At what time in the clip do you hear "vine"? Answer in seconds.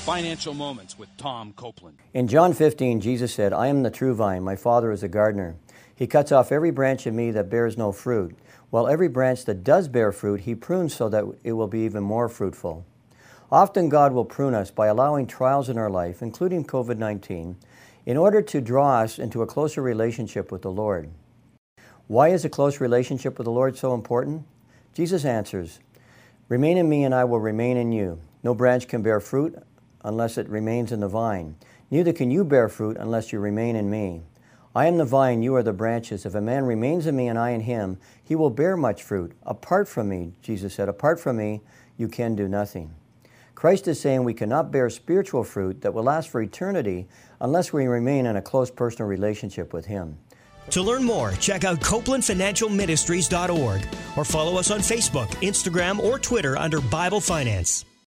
4.14-4.42, 31.08-31.56, 35.04-35.42